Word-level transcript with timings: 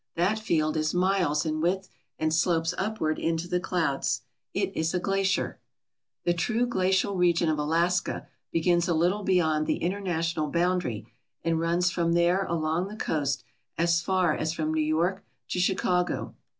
That 0.15 0.39
field 0.39 0.77
is 0.77 0.95
miles 0.95 1.45
in 1.45 1.61
width 1.61 1.87
and 2.17 2.33
slopes 2.33 2.73
upward 2.75 3.19
into 3.19 3.47
the 3.47 3.59
clouds. 3.59 4.23
It 4.51 4.75
is 4.75 4.95
a 4.95 4.99
glacier. 4.99 5.59
The 6.23 6.33
true 6.33 6.65
glacial 6.65 7.15
region 7.17 7.49
of 7.49 7.59
Alaska 7.59 8.27
begins 8.51 8.87
a 8.87 8.95
little 8.95 9.21
beyond 9.21 9.67
the 9.67 9.77
international 9.77 10.49
boundary 10.49 11.05
and 11.43 11.59
runs 11.59 11.91
from 11.91 12.13
there 12.13 12.45
along 12.47 12.87
the 12.87 12.95
coast 12.95 13.43
as 13.77 14.01
far 14.01 14.35
as 14.35 14.53
from 14.53 14.73
New 14.73 14.81
York 14.81 15.23
to 15.49 15.59
Chicago. 15.59 16.33